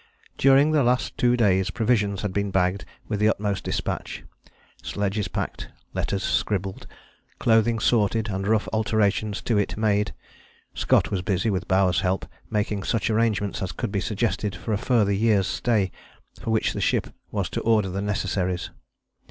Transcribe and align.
During 0.35 0.71
the 0.71 0.81
last 0.81 1.15
two 1.15 1.37
days 1.37 1.69
provisions 1.69 2.23
had 2.23 2.33
been 2.33 2.49
bagged 2.49 2.85
with 3.07 3.19
the 3.19 3.29
utmost 3.29 3.63
despatch; 3.65 4.23
sledges 4.81 5.27
packed; 5.27 5.69
letters 5.93 6.23
scribbled; 6.23 6.87
clothing 7.37 7.77
sorted 7.77 8.27
and 8.27 8.47
rough 8.47 8.67
alterations 8.73 9.43
to 9.43 9.59
it 9.59 9.77
made. 9.77 10.15
Scott 10.73 11.11
was 11.11 11.21
busy, 11.21 11.51
with 11.51 11.67
Bowers' 11.67 11.99
help, 12.01 12.25
making 12.49 12.81
such 12.81 13.11
arrangements 13.11 13.61
as 13.61 13.71
could 13.71 13.91
be 13.91 14.01
suggested 14.01 14.55
for 14.55 14.73
a 14.73 14.77
further 14.79 15.11
year's 15.13 15.45
stay, 15.45 15.91
for 16.39 16.49
which 16.49 16.73
the 16.73 16.81
ship 16.81 17.13
was 17.29 17.47
to 17.49 17.61
order 17.61 17.89
the 17.91 18.01
necessaries. 18.01 18.71